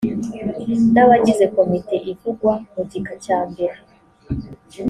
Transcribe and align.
n 0.93 0.95
abagize 1.03 1.45
komite 1.55 1.95
ivugwa 2.11 2.53
mu 2.73 2.81
gika 2.89 3.13
cya 3.25 3.39
mbere 3.49 3.77